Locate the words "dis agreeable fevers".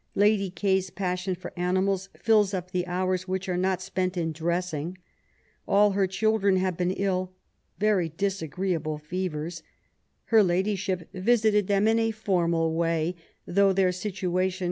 8.09-9.61